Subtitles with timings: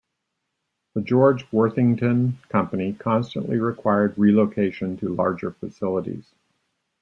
[0.95, 6.33] The George Worthington Company constantly required relocation to larger facilities.